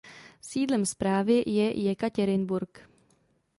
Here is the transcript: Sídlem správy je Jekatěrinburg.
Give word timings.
Sídlem 0.41 0.85
správy 0.85 1.43
je 1.47 1.79
Jekatěrinburg. 1.81 2.87